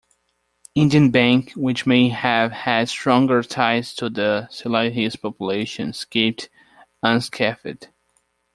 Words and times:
Indian 0.73 1.11
Bank, 1.11 1.51
which 1.51 1.85
may 1.85 2.09
have 2.09 2.51
had 2.51 2.89
stronger 2.89 3.43
ties 3.43 3.93
to 3.93 4.09
the 4.09 4.47
Sinhalese 4.51 5.15
population, 5.21 5.89
escaped 5.91 6.49
unscathed. 7.03 7.89